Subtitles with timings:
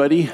[0.00, 0.32] Everybody.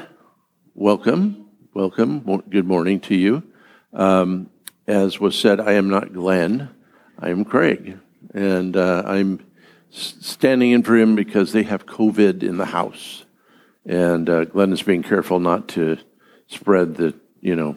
[0.76, 1.48] Welcome.
[1.74, 2.20] Welcome.
[2.48, 3.42] Good morning to you.
[3.92, 4.48] Um,
[4.86, 6.70] as was said, I am not Glenn.
[7.18, 7.98] I am Craig.
[8.32, 9.44] And uh, I'm
[9.90, 13.24] standing in for him because they have COVID in the house.
[13.84, 15.98] And uh, Glenn is being careful not to
[16.46, 17.76] spread the, you know,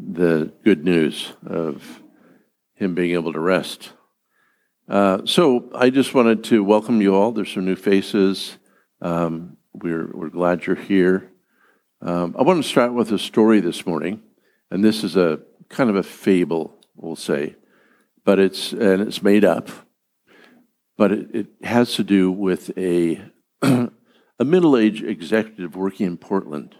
[0.00, 2.02] the good news of
[2.74, 3.92] him being able to rest.
[4.88, 7.30] Uh, so I just wanted to welcome you all.
[7.30, 8.58] There's some new faces.
[9.00, 11.30] Um, we're, we're glad you're here.
[12.00, 14.22] Um, I want to start with a story this morning,
[14.70, 17.56] and this is a kind of a fable, we'll say,
[18.24, 19.68] but it's and it's made up,
[20.96, 23.22] but it, it has to do with a
[23.62, 26.74] a middle-aged executive working in Portland,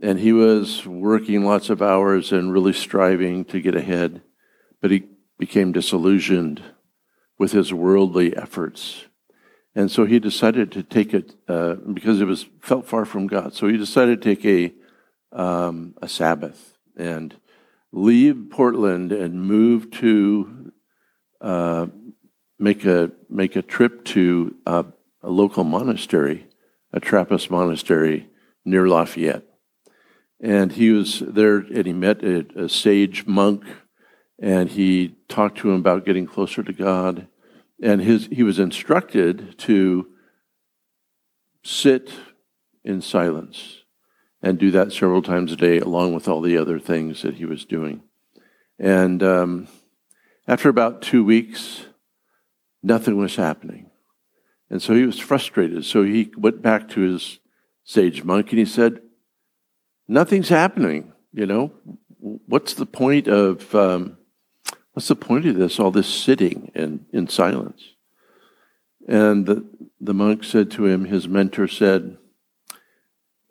[0.00, 4.22] and he was working lots of hours and really striving to get ahead,
[4.80, 5.04] but he
[5.38, 6.62] became disillusioned
[7.38, 9.07] with his worldly efforts
[9.74, 13.54] and so he decided to take it uh, because it was felt far from God.
[13.54, 14.74] So he decided to take a
[15.30, 17.36] um, a Sabbath and
[17.92, 20.72] leave Portland and move to
[21.40, 21.86] uh,
[22.58, 24.84] make a make a trip to uh,
[25.22, 26.46] a local monastery,
[26.92, 28.28] a Trappist monastery
[28.64, 29.44] near Lafayette.
[30.40, 33.64] And he was there, and he met a, a sage monk,
[34.40, 37.26] and he talked to him about getting closer to God
[37.82, 40.08] and his, he was instructed to
[41.62, 42.10] sit
[42.84, 43.82] in silence
[44.42, 47.44] and do that several times a day, along with all the other things that he
[47.44, 48.02] was doing.
[48.78, 49.68] And um,
[50.46, 51.86] after about two weeks,
[52.82, 53.90] nothing was happening.
[54.70, 55.84] And so he was frustrated.
[55.84, 57.40] So he went back to his
[57.84, 59.00] sage monk and he said,
[60.06, 61.12] Nothing's happening.
[61.32, 61.72] You know,
[62.18, 64.17] what's the point of um,
[64.98, 67.94] What's the point of this, all this sitting in, in silence?
[69.06, 69.64] And the,
[70.00, 72.18] the monk said to him, his mentor said,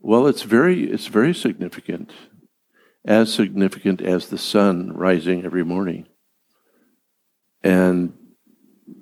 [0.02, 2.12] Well, it's very, it's very significant,
[3.06, 6.10] as significant as the sun rising every morning.
[7.64, 8.12] And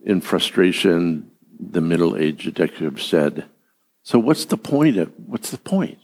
[0.04, 3.46] in frustration, the middle aged detective said,
[4.04, 5.98] So what's the point of what's the point?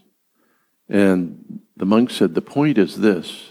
[0.89, 3.50] And the monk said, The point is this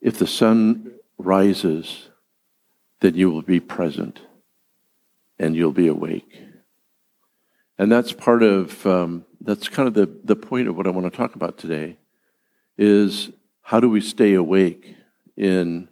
[0.00, 2.08] if the sun rises,
[3.00, 4.20] then you will be present
[5.38, 6.40] and you'll be awake.
[7.78, 11.10] And that's part of, um, that's kind of the, the point of what I want
[11.10, 11.98] to talk about today
[12.78, 13.30] is
[13.62, 14.96] how do we stay awake
[15.36, 15.88] in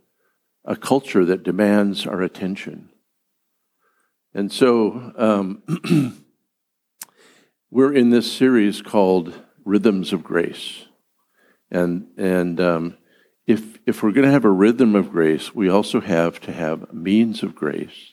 [0.64, 2.88] a culture that demands our attention?
[4.32, 5.62] And so um,
[7.70, 9.34] we're in this series called
[9.64, 10.86] Rhythms of Grace.
[11.70, 12.96] And, and um,
[13.46, 16.92] if, if we're going to have a rhythm of grace, we also have to have
[16.92, 18.12] means of grace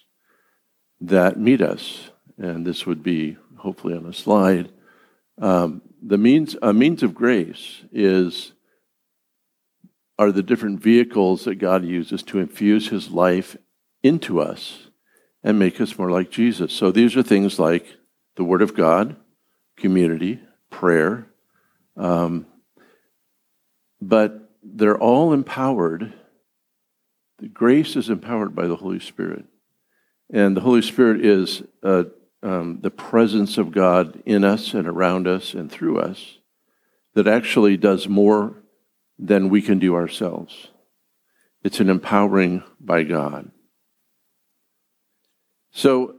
[1.00, 2.10] that meet us.
[2.38, 4.72] And this would be hopefully on a slide.
[5.40, 8.54] Um, the means, a means of grace is
[10.20, 13.58] are the different vehicles that God uses to infuse His life
[14.04, 14.90] into us
[15.44, 16.74] and make us more like Jesus.
[16.74, 17.86] So these are things like
[18.36, 19.16] the Word of God,
[19.78, 20.40] community,
[20.70, 21.28] prayer,
[21.98, 22.46] um,
[24.00, 26.14] but they're all empowered.
[27.40, 29.46] The grace is empowered by the Holy Spirit.
[30.32, 32.04] And the Holy Spirit is uh,
[32.44, 36.38] um, the presence of God in us and around us and through us
[37.14, 38.56] that actually does more
[39.20, 40.70] than we can do ourselves.
[41.64, 43.52] It's an empowering by God.
[45.72, 46.16] So,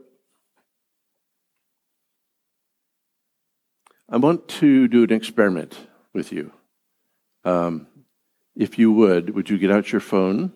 [4.09, 5.77] I want to do an experiment
[6.13, 6.53] with you.
[7.45, 7.87] Um,
[8.57, 10.53] if you would, would you get out your phone?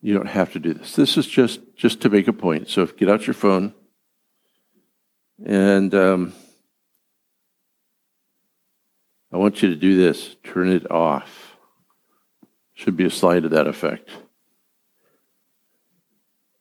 [0.00, 0.94] You don't have to do this.
[0.94, 2.68] This is just just to make a point.
[2.68, 3.72] So get out your phone,
[5.44, 6.34] and um,
[9.32, 10.36] I want you to do this.
[10.44, 11.56] Turn it off.
[12.74, 14.10] Should be a slide to that effect.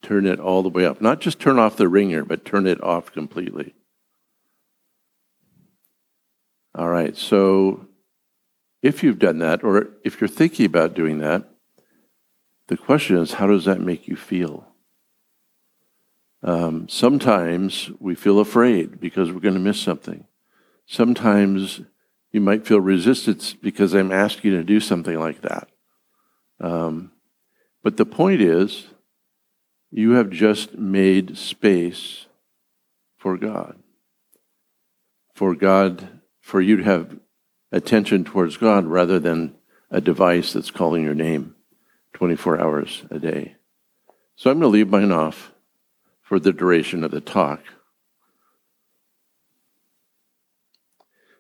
[0.02, 1.02] Turn it all the way up.
[1.02, 3.74] Not just turn off the ringer, but turn it off completely.
[6.76, 7.88] All right, so
[8.82, 11.48] if you've done that, or if you're thinking about doing that,
[12.68, 14.66] the question is, how does that make you feel?
[16.42, 20.26] Um, sometimes we feel afraid because we're going to miss something.
[20.86, 21.82] Sometimes
[22.32, 25.70] you might feel resistance because I'm asking you to do something like that.
[26.60, 27.12] Um,
[27.84, 28.88] but the point is,
[29.92, 32.26] you have just made space
[33.16, 33.78] for God.
[35.36, 37.18] For God, for you to have
[37.72, 39.56] attention towards God rather than
[39.90, 41.56] a device that's calling your name
[42.14, 43.56] 24 hours a day.
[44.36, 45.54] So I'm going to leave mine off
[46.22, 47.62] for the duration of the talk.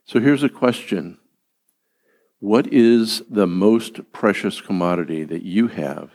[0.05, 1.17] So here's a question
[2.39, 6.11] What is the most precious commodity that you have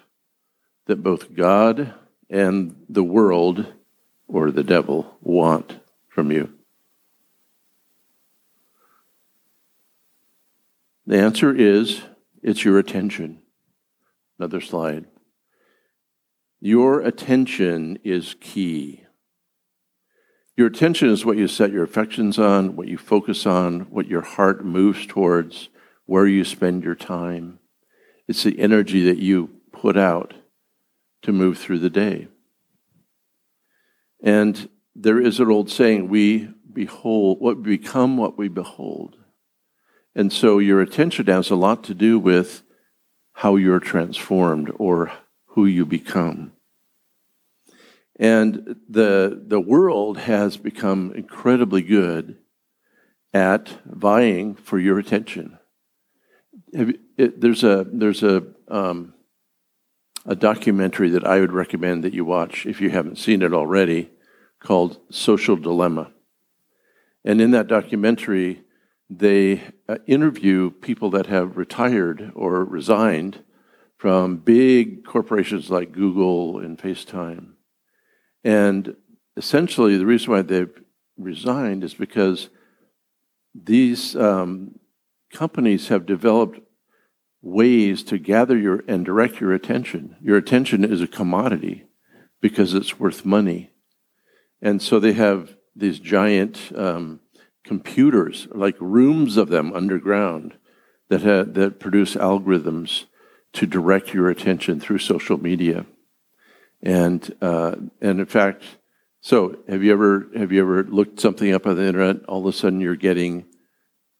[0.86, 1.92] that both God
[2.30, 3.66] and the world
[4.26, 6.57] or the devil want from you?
[11.08, 12.02] The answer is
[12.42, 13.40] it's your attention.
[14.38, 15.06] Another slide.
[16.60, 19.04] Your attention is key.
[20.54, 24.20] Your attention is what you set your affections on, what you focus on, what your
[24.20, 25.70] heart moves towards,
[26.04, 27.58] where you spend your time.
[28.26, 30.34] It's the energy that you put out
[31.22, 32.28] to move through the day.
[34.22, 39.16] And there is an old saying, we behold what become what we behold.
[40.18, 42.64] And so your attention has a lot to do with
[43.34, 45.12] how you're transformed or
[45.50, 46.50] who you become.
[48.18, 52.36] And the, the world has become incredibly good
[53.32, 55.56] at vying for your attention.
[56.72, 59.14] It, there's a, there's a, um,
[60.26, 64.10] a documentary that I would recommend that you watch if you haven't seen it already
[64.58, 66.10] called Social Dilemma.
[67.24, 68.64] And in that documentary,
[69.10, 73.42] they uh, interview people that have retired or resigned
[73.96, 77.52] from big corporations like Google and FaceTime.
[78.44, 78.96] And
[79.36, 80.82] essentially, the reason why they've
[81.16, 82.48] resigned is because
[83.54, 84.78] these um,
[85.32, 86.60] companies have developed
[87.42, 90.16] ways to gather your and direct your attention.
[90.20, 91.84] Your attention is a commodity
[92.40, 93.70] because it's worth money.
[94.60, 97.20] And so they have these giant um,
[97.64, 100.54] computers, like rooms of them underground,
[101.08, 103.04] that, ha- that produce algorithms
[103.54, 105.86] to direct your attention through social media.
[106.82, 108.62] And uh, and in fact,
[109.20, 112.24] so have you ever have you ever looked something up on the internet?
[112.26, 113.46] All of a sudden, you're getting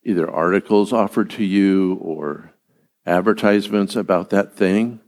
[0.05, 2.53] either articles offered to you or
[3.07, 5.01] advertisements about that thing.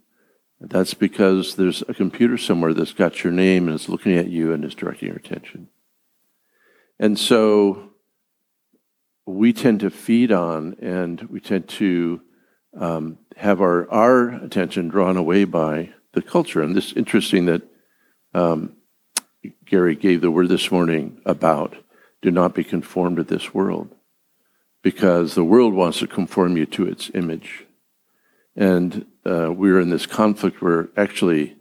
[0.61, 4.53] That's because there's a computer somewhere that's got your name and is looking at you
[4.53, 5.69] and is directing your attention.
[6.99, 7.90] And so
[9.31, 12.21] we tend to feed on and we tend to
[12.77, 16.63] um, have our, our attention drawn away by the culture.
[16.63, 17.63] And this interesting that
[18.35, 18.77] um,
[19.65, 21.75] Gary gave the word this morning about
[22.23, 23.95] do not be conformed to this world
[24.83, 27.67] because the world wants to conform you to its image.
[28.57, 31.57] And uh, we're in this conflict where actually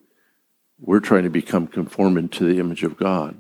[0.80, 3.40] we're trying to become conformed to the image of God.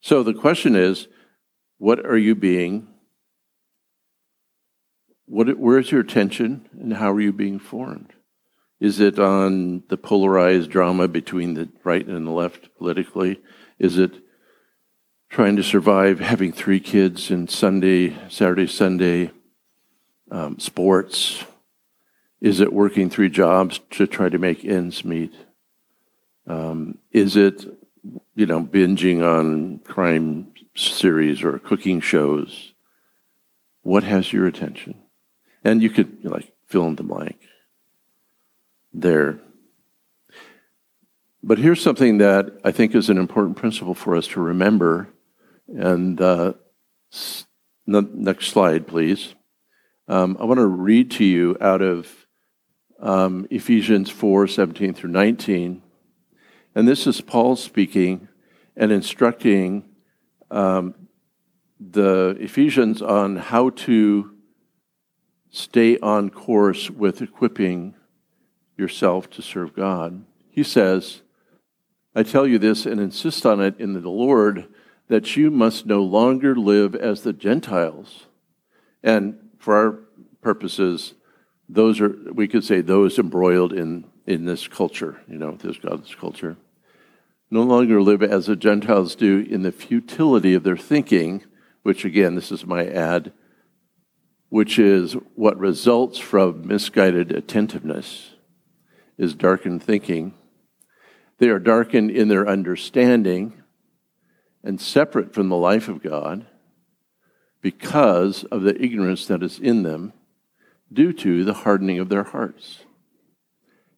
[0.00, 1.08] So the question is,
[1.78, 2.89] what are you being?
[5.30, 8.14] What, where's your attention and how are you being formed?
[8.80, 13.40] Is it on the polarized drama between the right and the left politically?
[13.78, 14.10] Is it
[15.28, 19.30] trying to survive having three kids and Sunday, Saturday, Sunday,
[20.32, 21.44] um, sports?
[22.40, 25.32] Is it working three jobs to try to make ends meet?
[26.48, 27.64] Um, is it,
[28.34, 32.72] you know, binging on crime series or cooking shows?
[33.82, 35.00] What has your attention?
[35.64, 37.40] And you could like fill in the blank
[38.92, 39.38] there.
[41.42, 45.08] But here's something that I think is an important principle for us to remember.
[45.68, 46.54] And uh,
[47.86, 49.34] next slide, please.
[50.08, 52.26] Um, I want to read to you out of
[53.00, 55.82] um, Ephesians 4 17 through 19.
[56.74, 58.28] And this is Paul speaking
[58.76, 59.84] and instructing
[60.50, 60.94] um,
[61.78, 64.34] the Ephesians on how to
[65.50, 67.94] stay on course with equipping
[68.76, 70.24] yourself to serve God.
[70.50, 71.22] He says,
[72.14, 74.66] I tell you this and insist on it in the Lord
[75.08, 78.26] that you must no longer live as the Gentiles.
[79.02, 79.98] And for our
[80.40, 81.14] purposes,
[81.68, 86.14] those are, we could say, those embroiled in, in this culture, you know, this God's
[86.14, 86.56] culture.
[87.50, 91.44] No longer live as the Gentiles do in the futility of their thinking,
[91.82, 93.32] which again, this is my ad,
[94.50, 98.34] which is what results from misguided attentiveness,
[99.16, 100.34] is darkened thinking.
[101.38, 103.62] They are darkened in their understanding
[104.62, 106.46] and separate from the life of God
[107.62, 110.12] because of the ignorance that is in them
[110.92, 112.80] due to the hardening of their hearts.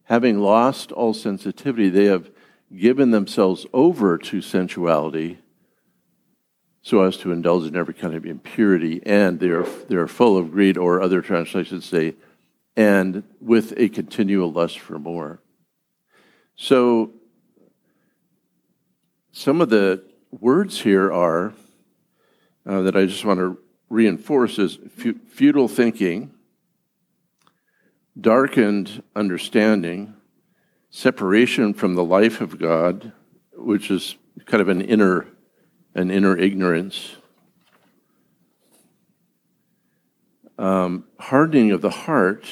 [0.04, 2.30] Having lost all sensitivity, they have
[2.76, 5.38] given themselves over to sensuality
[6.82, 10.36] so as to indulge in every kind of impurity, and they are, they are full
[10.36, 12.14] of greed, or other translations say,
[12.76, 15.40] and with a continual lust for more.
[16.56, 17.12] So,
[19.30, 21.54] some of the words here are
[22.66, 23.58] uh, that I just want to
[23.88, 24.78] reinforce is
[25.28, 26.32] futile thinking,
[28.20, 30.14] darkened understanding,
[30.90, 33.12] separation from the life of God,
[33.52, 35.26] which is kind of an inner
[35.94, 37.16] an inner ignorance,
[40.58, 42.46] um, hardening of the heart,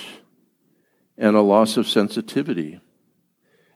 [1.17, 2.81] and a loss of sensitivity.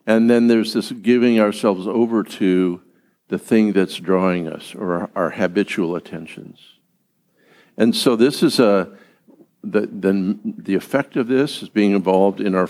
[0.06, 2.82] And then there's this giving ourselves over to
[3.28, 6.60] the thing that's drawing us or our, our habitual attentions.
[7.76, 8.96] And so this is a
[9.62, 12.68] the, then the effect of this is being involved in our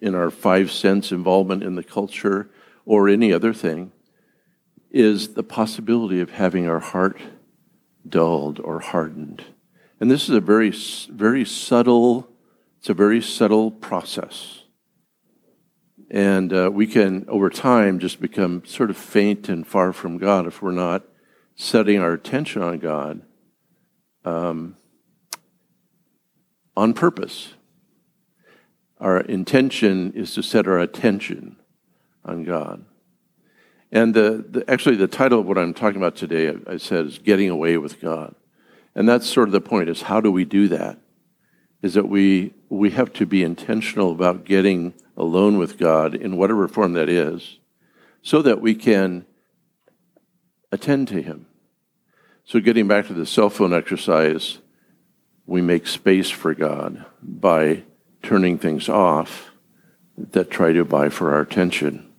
[0.00, 2.50] in our five sense involvement in the culture
[2.84, 3.92] or any other thing
[4.92, 7.18] is the possibility of having our heart
[8.06, 9.42] dulled or hardened.
[9.98, 10.70] And this is a very,
[11.10, 12.28] very subtle,
[12.78, 14.64] it's a very subtle process.
[16.10, 20.46] And uh, we can, over time, just become sort of faint and far from God
[20.46, 21.04] if we're not
[21.54, 23.22] setting our attention on God
[24.26, 24.76] um,
[26.76, 27.54] on purpose.
[29.00, 31.56] Our intention is to set our attention
[32.24, 32.84] on God.
[33.92, 37.04] And the, the, actually, the title of what I'm talking about today, I, I said,
[37.04, 38.34] is Getting Away with God.
[38.94, 40.98] And that's sort of the point, is how do we do that?
[41.82, 46.66] Is that we, we have to be intentional about getting alone with God in whatever
[46.68, 47.58] form that is,
[48.22, 49.26] so that we can
[50.70, 51.46] attend to Him.
[52.44, 54.58] So, getting back to the cell phone exercise,
[55.46, 57.82] we make space for God by
[58.22, 59.50] turning things off
[60.16, 62.11] that try to buy for our attention.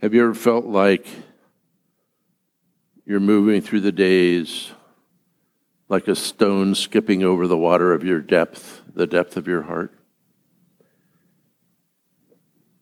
[0.00, 1.08] Have you ever felt like
[3.04, 4.70] you're moving through the days
[5.88, 9.92] like a stone skipping over the water of your depth, the depth of your heart?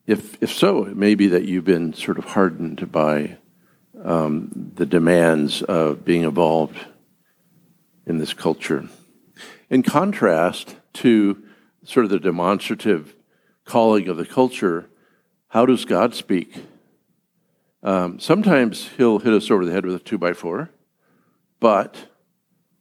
[0.06, 3.38] If, if so, it may be that you've been sort of hardened by
[4.04, 6.76] um, the demands of being involved
[8.04, 8.90] in this culture.
[9.70, 11.42] In contrast to
[11.82, 13.14] sort of the demonstrative
[13.64, 14.90] calling of the culture,
[15.49, 16.54] how does God speak?
[17.87, 20.71] Um, sometimes he'll hit us over the head with a two by four,
[21.61, 21.97] but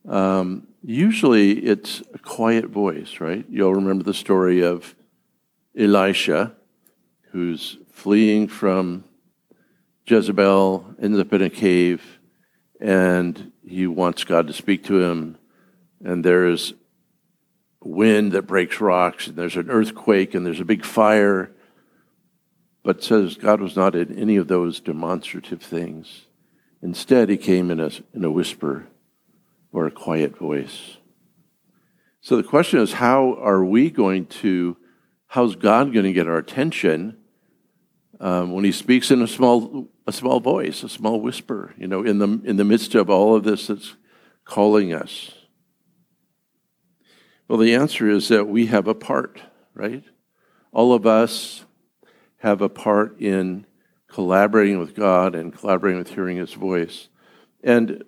[0.09, 3.45] um, usually it's a quiet voice, right?
[3.47, 4.95] You'll remember the story of
[5.77, 6.53] Elisha,
[7.29, 9.03] who's fleeing from
[10.07, 12.17] Jezebel, ends up in a cave,
[12.81, 15.38] and he wants God to speak to him.
[16.03, 16.74] And there's
[17.79, 21.54] wind that breaks rocks, and there's an earthquake, and there's a big fire
[22.85, 26.27] but says God was not in any of those demonstrative things.
[26.83, 28.85] Instead, he came in a, in a whisper
[29.73, 30.97] or a quiet voice.
[32.21, 34.77] So the question is how are we going to,
[35.25, 37.17] how's God going to get our attention
[38.19, 42.03] um, when he speaks in a small, a small voice, a small whisper, you know,
[42.03, 43.95] in the, in the midst of all of this that's
[44.43, 45.31] calling us?
[47.47, 49.41] Well, the answer is that we have a part,
[49.73, 50.03] right?
[50.71, 51.64] All of us
[52.45, 53.65] have a part in
[54.07, 57.09] collaborating with God and collaborating with hearing His voice.
[57.63, 58.03] And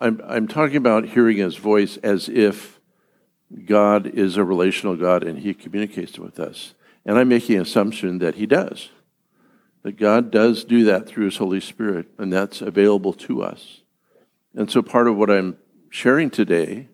[0.00, 2.80] I'm, I'm talking about hearing His voice as if
[3.66, 6.72] God is a relational God and He communicates with us.
[7.04, 8.88] And I'm making an assumption that He does.
[9.82, 13.82] That God does do that through His Holy Spirit, and that's available to us.
[14.54, 15.58] And so part of what I'm
[15.90, 16.88] sharing today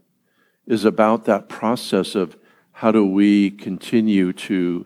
[0.67, 2.37] is about that process of
[2.73, 4.85] how do we continue to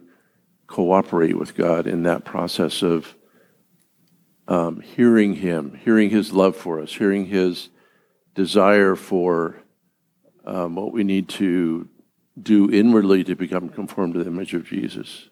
[0.72, 3.14] cooperate with God in that process of
[4.48, 7.68] um, hearing Him, hearing His love for us, hearing His
[8.34, 9.62] desire for
[10.46, 11.90] um, what we need to
[12.40, 15.28] do inwardly to become conformed to the image of Jesus.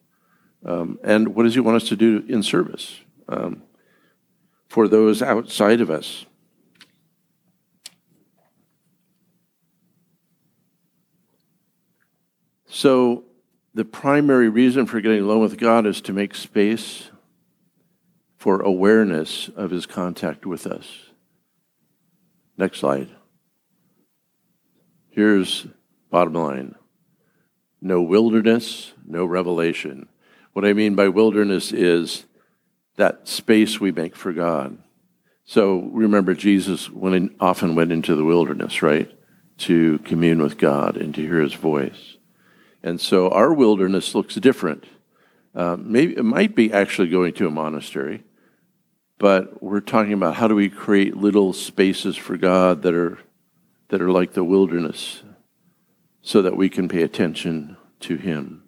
[0.62, 3.62] Um, and what does He want us to do in service um,
[4.68, 6.26] for those outside of us?
[12.66, 13.24] So,
[13.80, 17.08] the primary reason for getting alone with God is to make space
[18.36, 21.06] for awareness of his contact with us.
[22.58, 23.08] Next slide.
[25.08, 25.66] Here's
[26.10, 26.74] bottom line
[27.80, 30.10] no wilderness, no revelation.
[30.52, 32.26] What I mean by wilderness is
[32.96, 34.76] that space we make for God.
[35.46, 39.10] So remember, Jesus went in, often went into the wilderness, right,
[39.56, 42.18] to commune with God and to hear His voice.
[42.82, 44.84] And so our wilderness looks different.
[45.54, 48.22] Uh, maybe it might be actually going to a monastery,
[49.18, 53.18] but we're talking about how do we create little spaces for God that are
[53.88, 55.24] that are like the wilderness,
[56.22, 58.62] so that we can pay attention to Him.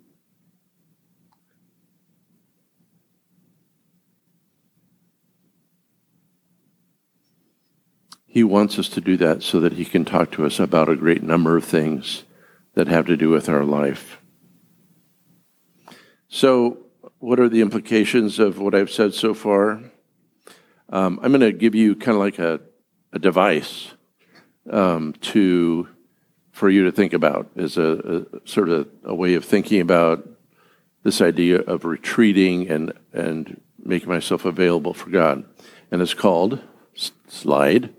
[8.26, 10.96] He wants us to do that so that He can talk to us about a
[10.96, 12.24] great number of things
[12.74, 14.18] that have to do with our life.
[16.28, 16.78] So,
[17.18, 19.80] what are the implications of what I've said so far?
[20.88, 22.60] Um, I'm going to give you kind of like a,
[23.12, 23.92] a device
[24.70, 25.88] um, to
[26.52, 30.28] for you to think about as a, a, sort of a way of thinking about
[31.02, 35.44] this idea of retreating and and making myself available for God,
[35.90, 36.60] and it's called
[37.26, 37.94] slide.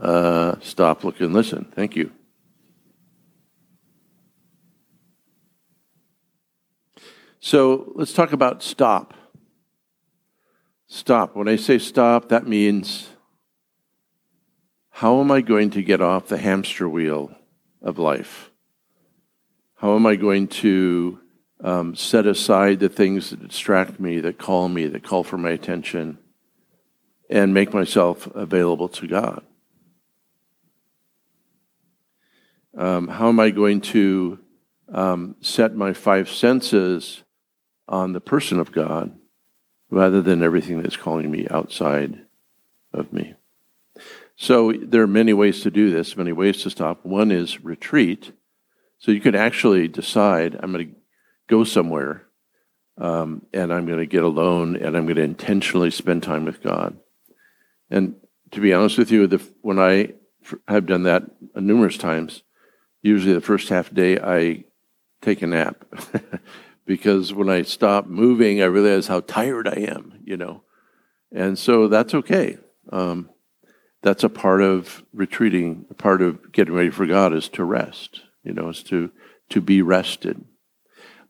[0.00, 1.66] Uh, stop, look, and listen.
[1.74, 2.10] Thank you.
[7.46, 9.12] So let's talk about stop.
[10.86, 11.36] Stop.
[11.36, 13.10] When I say stop, that means
[14.88, 17.36] how am I going to get off the hamster wheel
[17.82, 18.50] of life?
[19.74, 21.20] How am I going to
[21.62, 25.50] um, set aside the things that distract me, that call me, that call for my
[25.50, 26.16] attention,
[27.28, 29.44] and make myself available to God?
[32.74, 34.38] Um, how am I going to
[34.90, 37.23] um, set my five senses
[37.88, 39.16] on the person of God
[39.90, 42.20] rather than everything that's calling me outside
[42.92, 43.34] of me?
[44.36, 47.04] So there are many ways to do this, many ways to stop.
[47.04, 48.32] One is retreat.
[48.98, 50.94] So you could actually decide, I'm going to
[51.46, 52.26] go somewhere
[52.98, 56.62] um, and I'm going to get alone and I'm going to intentionally spend time with
[56.62, 56.96] God.
[57.90, 58.16] And
[58.52, 60.14] to be honest with you, the, when I
[60.68, 62.42] have done that numerous times,
[63.02, 64.64] usually the first half day I
[65.22, 65.84] take a nap
[66.86, 70.62] because when I stop moving, I realize how tired I am, you know.
[71.32, 72.58] And so that's okay.
[72.92, 73.30] Um,
[74.02, 78.20] that's a part of retreating, a part of getting ready for God is to rest,
[78.42, 79.10] you know, is to,
[79.48, 80.44] to be rested.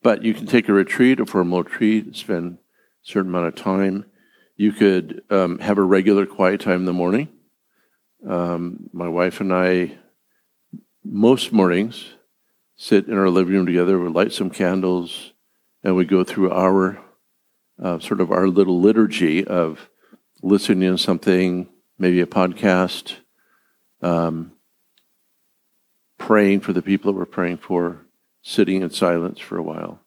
[0.03, 2.59] But you can take a retreat, a formal retreat, spend a
[3.03, 4.07] certain amount of time.
[4.57, 7.29] You could um, have a regular quiet time in the morning.
[8.29, 9.97] Um, my wife and I,
[11.05, 12.07] most mornings,
[12.77, 15.33] sit in our living room together, we light some candles,
[15.85, 16.99] and we go through our
[17.81, 19.91] uh, sort of our little liturgy of
[20.43, 21.69] listening to something,
[21.99, 23.17] maybe a podcast,
[24.03, 24.53] um,
[26.19, 28.07] praying for the people that we're praying for,
[28.43, 30.01] sitting in silence for a while.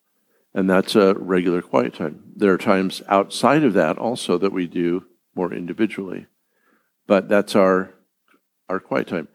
[0.53, 2.23] And that's a regular quiet time.
[2.35, 6.25] There are times outside of that also that we do more individually.
[7.05, 7.93] But that's our
[8.67, 9.27] our quiet time.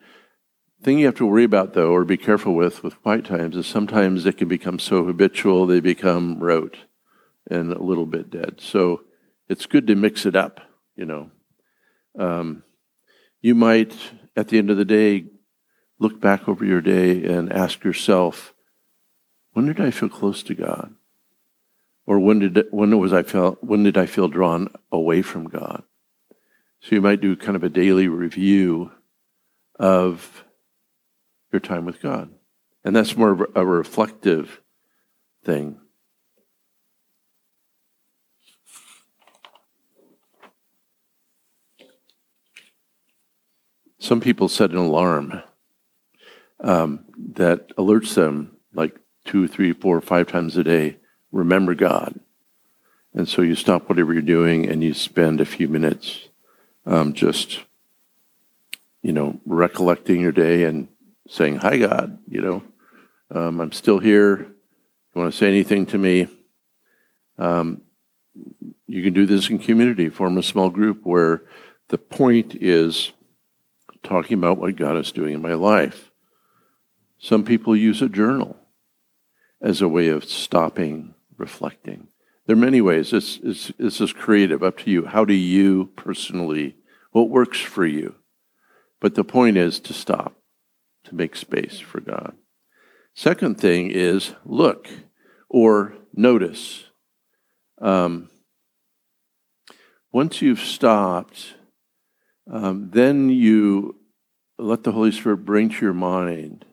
[0.83, 3.67] Thing you have to worry about though, or be careful with with quiet times, is
[3.67, 6.77] sometimes it can become so habitual they become rote
[7.49, 8.57] and a little bit dead.
[8.59, 9.03] So
[9.49, 10.61] it's good to mix it up,
[10.97, 11.31] you know.
[12.19, 12.65] Um,
[13.41, 13.95] you might,
[14.37, 15.27] at the end of the day,
[16.01, 18.53] look back over your day and ask yourself,
[19.53, 20.95] when did I feel close to God?
[22.07, 25.85] Or when did when was I felt when did I feel drawn away from God?
[26.81, 28.91] So you might do kind of a daily review
[29.79, 30.45] of
[31.53, 32.31] your time with God.
[32.85, 34.61] And that's more of a reflective
[35.45, 35.79] thing.
[43.99, 45.43] Some people set an alarm
[46.59, 50.97] um, that alerts them like two, three, four, five times a day.
[51.31, 52.19] Remember God.
[53.15, 56.29] And so you stop whatever you're doing and you spend a few minutes
[56.85, 57.61] um, just,
[59.03, 60.89] you know, recollecting your day and
[61.29, 62.63] saying, Hi, God, you know,
[63.31, 64.39] um, I'm still here.
[64.39, 66.29] You want to say anything to me?
[67.39, 67.83] Um,
[68.87, 71.43] you can do this in community, form a small group where
[71.89, 73.13] the point is
[74.03, 76.11] talking about what God is doing in my life.
[77.19, 78.57] Some people use a journal
[79.61, 82.09] as a way of stopping, reflecting.
[82.47, 83.13] There are many ways.
[83.13, 83.39] Is,
[83.79, 85.07] this is creative, up to you.
[85.07, 86.77] How do you personally,
[87.13, 88.17] what works for you?
[89.01, 90.35] But the point is to stop,
[91.05, 92.35] to make space for God.
[93.15, 94.89] Second thing is look
[95.49, 96.85] or notice.
[97.81, 98.31] Um,
[100.13, 101.55] once you've stopped,
[102.51, 103.97] um, then you
[104.59, 106.65] let the Holy Spirit bring to your mind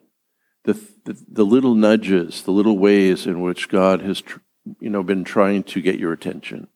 [0.64, 4.38] the, the, the little nudges, the little ways in which God has, tr-
[4.78, 6.68] you know, been trying to get your attention.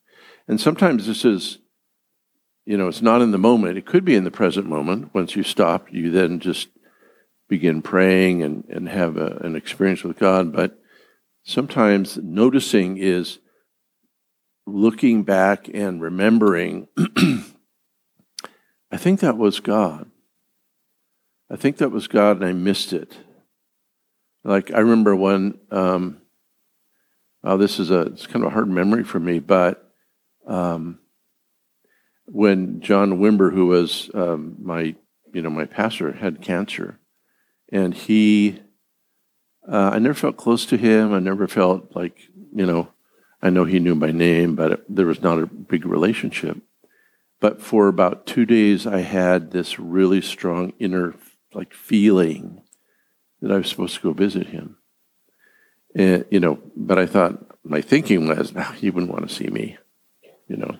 [0.49, 1.59] And sometimes this is,
[2.65, 3.79] you know, it's not in the moment.
[3.79, 5.15] It could be in the present moment.
[5.15, 6.69] Once you stop, you then just
[7.49, 10.53] begin praying and, and have a, an experience with God.
[10.53, 10.79] But
[11.45, 13.39] sometimes noticing is
[14.67, 16.89] looking back and remembering,
[18.91, 20.11] I think that was God.
[21.51, 23.17] I think that was God and I missed it.
[24.43, 26.21] Like I remember when, um,
[27.43, 29.93] oh, this is a, it's kind of a hard memory for me, but
[30.47, 30.99] um,
[32.27, 34.95] when John Wimber, who was um, my,
[35.33, 36.99] you know, my pastor, had cancer,
[37.75, 38.61] and he,
[39.69, 41.13] uh, I never felt close to him.
[41.13, 42.17] I never felt like,
[42.55, 42.89] you know,
[43.43, 46.57] I know he knew my name, but it, there was not a big relationship.
[47.41, 51.17] But for about two days, I had this really strong inner
[51.53, 52.63] like feeling
[53.43, 54.77] that I was supposed to go visit him.
[55.97, 59.49] And, you know, but I thought my thinking was, no, he wouldn't want to see
[59.49, 59.79] me,
[60.47, 60.77] you know.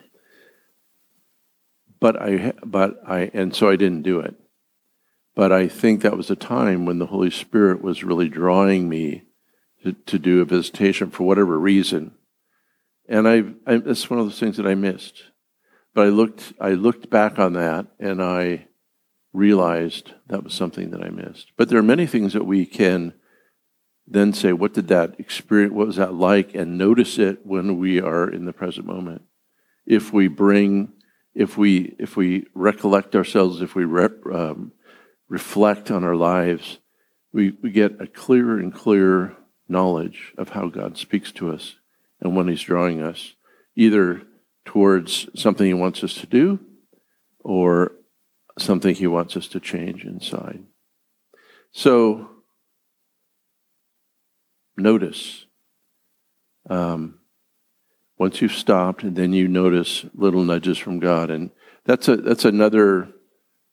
[1.99, 4.35] But I, but I, and so I didn't do it.
[5.35, 9.23] But I think that was a time when the Holy Spirit was really drawing me
[9.83, 12.15] to, to do a visitation for whatever reason.
[13.07, 13.43] And I,
[13.77, 15.23] that's one of those things that I missed.
[15.93, 18.67] But I looked, I looked back on that and I
[19.33, 21.51] realized that was something that I missed.
[21.57, 23.13] But there are many things that we can
[24.07, 27.99] then say, what did that experience, what was that like, and notice it when we
[27.99, 29.23] are in the present moment.
[29.85, 30.93] If we bring,
[31.33, 34.71] if we, if we recollect ourselves, if we rep, um,
[35.27, 36.79] reflect on our lives,
[37.33, 39.35] we, we get a clearer and clearer
[39.67, 41.75] knowledge of how God speaks to us
[42.21, 43.35] and when He's drawing us,
[43.75, 44.21] either
[44.63, 46.59] towards something He wants us to do
[47.39, 47.93] or
[48.57, 50.63] something He wants us to change inside.
[51.71, 52.29] So,
[54.77, 55.45] notice.
[56.69, 57.19] Um,
[58.17, 61.51] once you've stopped, then you notice little nudges from God, and
[61.83, 63.09] that's a that's another.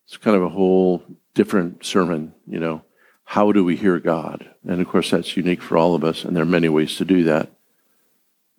[0.06, 1.02] It's kind of a whole
[1.34, 2.82] different sermon, you know.
[3.24, 4.50] How do we hear God?
[4.66, 7.04] And of course, that's unique for all of us, and there are many ways to
[7.04, 7.50] do that.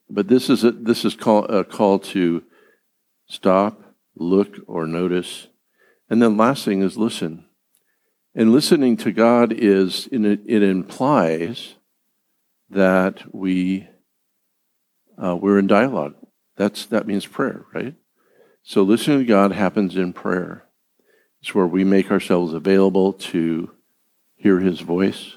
[0.09, 2.43] But this is a, this is call, a call to
[3.27, 5.47] stop, look, or notice,
[6.09, 7.45] and then last thing is listen.
[8.35, 11.75] And listening to God is it implies
[12.69, 13.87] that we
[15.23, 16.15] uh, we're in dialogue.
[16.55, 17.95] That's that means prayer, right?
[18.63, 20.65] So listening to God happens in prayer.
[21.43, 23.69] It's where we make ourselves available to
[24.37, 25.35] hear His voice.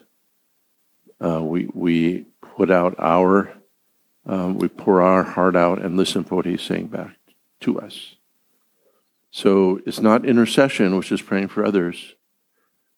[1.21, 3.53] Uh, we we put out our
[4.25, 7.17] um, we pour our heart out and listen for what He's saying back
[7.63, 8.15] to us.
[9.33, 12.15] So it's not intercession, which is praying for others.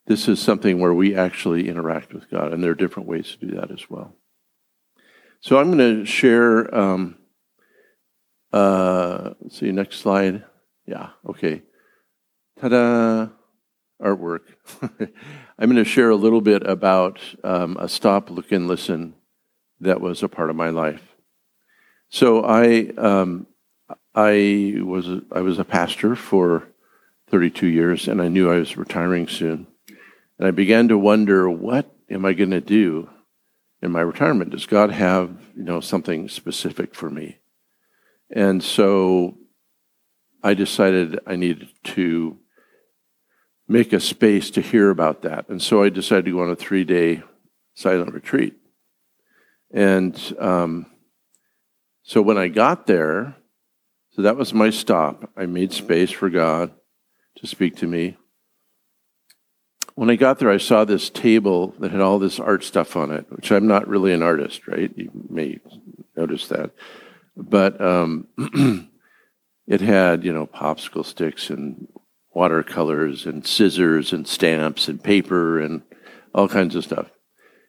[0.04, 3.46] This is something where we actually interact with God, and there are different ways to
[3.46, 4.12] do that as well.
[5.40, 6.74] So I'm going to share.
[6.74, 7.16] Um,
[8.52, 10.44] uh, let's see, next slide.
[10.84, 11.62] Yeah, okay.
[12.60, 13.28] Ta-da!
[14.02, 14.40] Artwork.
[15.58, 19.14] I'm going to share a little bit about um, a stop, look, and listen
[19.80, 21.14] that was a part of my life.
[22.08, 23.46] So I, um,
[24.12, 26.64] I was I was a pastor for
[27.30, 29.68] 32 years, and I knew I was retiring soon.
[30.38, 33.08] And I began to wonder, what am I going to do
[33.82, 34.50] in my retirement?
[34.50, 37.38] Does God have you know something specific for me?
[38.30, 39.38] And so
[40.42, 42.38] I decided I needed to
[43.68, 45.48] make a space to hear about that.
[45.48, 47.22] And so I decided to go on a three day
[47.74, 48.54] silent retreat.
[49.70, 50.86] And um,
[52.02, 53.36] so when I got there,
[54.12, 55.30] so that was my stop.
[55.36, 56.72] I made space for God
[57.36, 58.16] to speak to me.
[59.94, 63.10] When I got there, I saw this table that had all this art stuff on
[63.10, 64.92] it, which I'm not really an artist, right?
[64.96, 65.60] You may
[66.16, 66.70] notice that.
[67.36, 68.26] But um,
[69.66, 71.88] it had, you know, popsicle sticks and
[72.32, 75.82] watercolors and scissors and stamps and paper and
[76.34, 77.10] all kinds of stuff.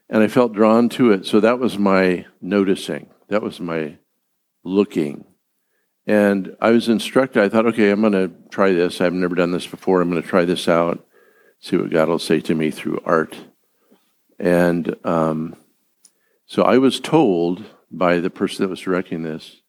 [0.10, 1.26] And I felt drawn to it.
[1.26, 3.10] So that was my noticing.
[3.30, 3.98] That was my
[4.64, 5.26] looking.
[6.06, 9.00] And I was instructed, I thought, okay, I'm going to try this.
[9.00, 10.02] I've never done this before.
[10.02, 11.06] I'm going to try this out,
[11.60, 13.38] see what God will say to me through art.
[14.40, 15.56] And um,
[16.48, 19.62] so I was told by the person that was directing this,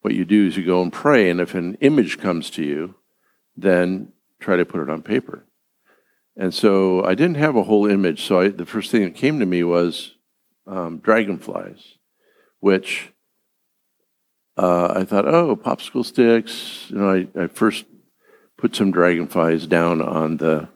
[0.00, 2.96] what you do is you go and pray, and if an image comes to you,
[3.56, 4.12] then
[4.44, 5.44] try to put it on paper.
[6.36, 9.38] And so I didn't have a whole image, so I, the first thing that came
[9.38, 10.16] to me was
[10.66, 11.94] um, dragonflies,
[12.60, 13.12] which
[14.56, 16.86] uh, I thought, oh, popsicle sticks.
[16.90, 17.86] You know, I, I, first
[18.56, 20.68] put some dragonflies down on the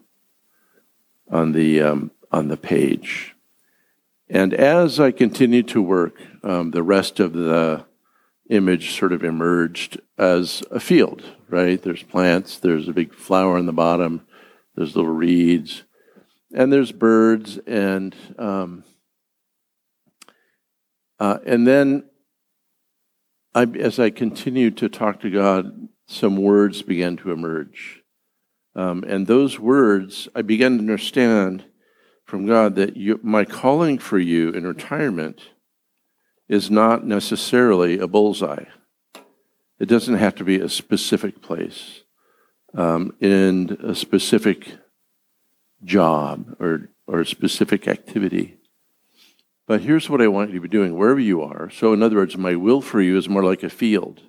[1.29, 3.35] on the um, on the page.
[4.29, 7.85] And as I continued to work, um, the rest of the
[8.49, 11.23] image sort of emerged as a field.
[11.47, 11.81] Right?
[11.81, 12.59] There's plants.
[12.59, 14.25] There's a big flower in the bottom.
[14.75, 15.83] There's little reeds,
[16.53, 18.83] and there's birds, and um,
[21.19, 22.03] uh, and then
[23.53, 28.03] I, as I continued to talk to God, some words began to emerge.
[28.75, 31.65] Um, and those words, I began to understand
[32.23, 35.41] from God that you, my calling for you in retirement
[36.49, 38.65] is not necessarily a bullseye.
[39.79, 42.01] It doesn't have to be a specific place
[42.73, 44.77] um, in a specific
[45.83, 48.57] job or, or a specific activity.
[49.67, 51.69] But here's what I want you to be doing wherever you are.
[51.69, 54.21] So, in other words, my will for you is more like a field.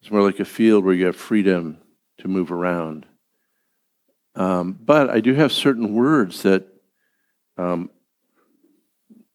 [0.00, 1.78] It's more like a field where you have freedom
[2.18, 3.06] to move around.
[4.36, 6.68] Um, but I do have certain words that
[7.58, 7.90] um,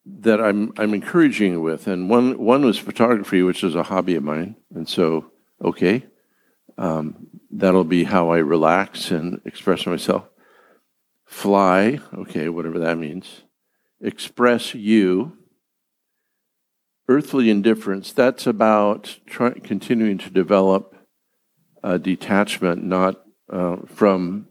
[0.06, 4.22] that I'm I'm encouraging with, and one one was photography, which is a hobby of
[4.22, 6.06] mine, and so okay,
[6.78, 10.24] um, that'll be how I relax and express myself.
[11.24, 13.42] Fly, okay, whatever that means
[14.00, 15.38] express you.
[17.08, 20.94] Earthly indifference, that's about try, continuing to develop
[21.82, 24.48] a detachment, not uh, from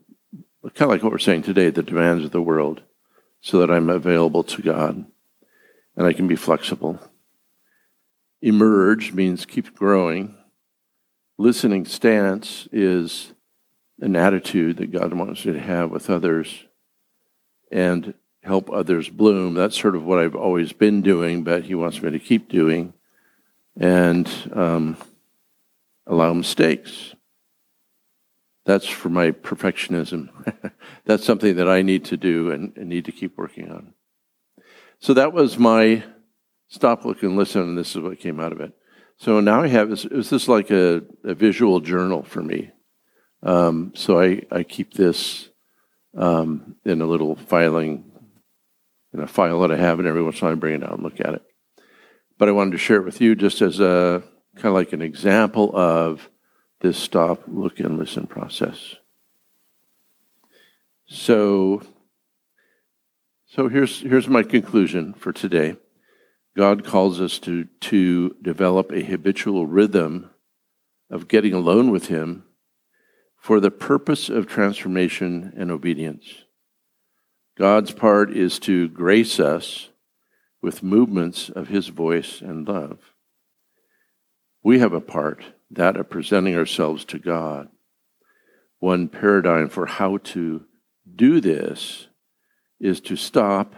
[0.63, 2.81] kind of like what we're saying today, the demands of the world,
[3.41, 5.05] so that I'm available to God
[5.95, 6.99] and I can be flexible.
[8.41, 10.36] Emerge means keep growing.
[11.38, 13.34] Listening stance is
[13.99, 16.65] an attitude that God wants you to have with others.
[17.71, 18.13] And
[18.45, 19.55] help others bloom.
[19.55, 22.93] That's sort of what I've always been doing, but he wants me to keep doing
[23.75, 24.97] and um,
[26.05, 27.15] allow mistakes.
[28.65, 30.29] That's for my perfectionism.
[31.05, 33.93] That's something that I need to do and, and, need to keep working on.
[34.99, 36.03] So that was my
[36.67, 38.73] stop, look, and listen, and this is what came out of it.
[39.17, 42.71] So now I have this, is this like a, a visual journal for me?
[43.43, 45.49] Um, so I, I keep this
[46.17, 48.12] um, in a little filing
[49.13, 50.84] in a file that I have, and every once in a while I bring it
[50.84, 51.43] out and look at it.
[52.38, 54.23] But I wanted to share it with you just as a
[54.55, 56.29] kind of like an example of
[56.81, 58.95] this stop, look, and listen process.
[61.08, 61.81] So,
[63.55, 65.77] so here's here's my conclusion for today.
[66.57, 70.29] God calls us to to develop a habitual rhythm
[71.09, 72.43] of getting alone with Him
[73.37, 76.25] for the purpose of transformation and obedience.
[77.57, 79.89] God's part is to grace us
[80.61, 82.99] with movements of his voice and love.
[84.63, 87.69] We have a part, that of presenting ourselves to God.
[88.79, 90.65] One paradigm for how to
[91.15, 92.07] do this
[92.79, 93.73] is to stop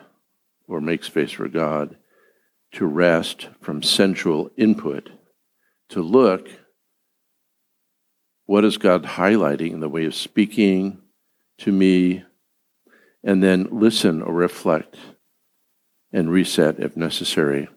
[0.68, 1.98] or make space for God,
[2.74, 5.10] to rest from sensual input,
[5.90, 6.50] to look
[8.46, 11.02] what is God highlighting in the way of speaking
[11.60, 12.24] to me
[13.24, 14.96] and then listen or reflect
[16.14, 17.68] and reset if necessary.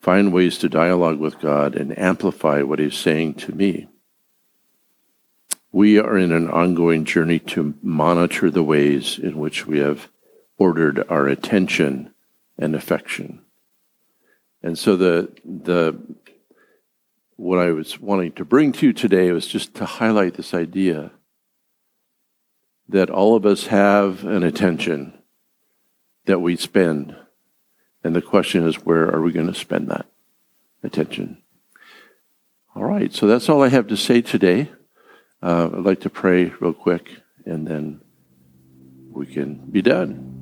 [0.00, 3.88] Find ways to dialogue with God and amplify what He's saying to me.
[5.70, 10.08] We are in an ongoing journey to monitor the ways in which we have
[10.62, 12.14] ordered our attention
[12.56, 13.42] and affection.
[14.62, 15.98] And so the the
[17.36, 21.10] what I was wanting to bring to you today was just to highlight this idea
[22.88, 25.18] that all of us have an attention
[26.26, 27.16] that we spend.
[28.04, 30.06] And the question is, where are we going to spend that
[30.84, 31.42] attention?
[32.76, 34.70] All right, so that's all I have to say today.
[35.42, 37.10] Uh, I'd like to pray real quick,
[37.44, 38.00] and then
[39.10, 40.41] we can be done.